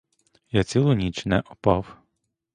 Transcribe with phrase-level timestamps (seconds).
[0.51, 1.97] Я цілу ніч не опав.